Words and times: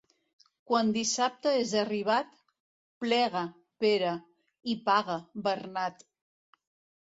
Quan 0.69 0.87
dissabte 0.93 1.51
és 1.57 1.73
arribat, 1.81 2.31
plega, 3.05 3.43
Pere, 3.85 4.15
i 4.75 4.77
paga, 4.89 5.19
Bernat. 5.47 6.05